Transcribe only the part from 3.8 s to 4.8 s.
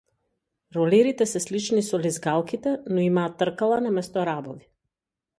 наместо рабови.